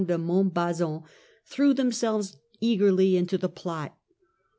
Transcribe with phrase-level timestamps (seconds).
[0.03, 1.03] de Montbazon,
[1.45, 3.95] threw themselves eagerly into the plot.